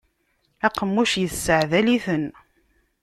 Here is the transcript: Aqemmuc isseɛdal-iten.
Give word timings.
Aqemmuc 0.65 1.11
isseɛdal-iten. 1.25 2.25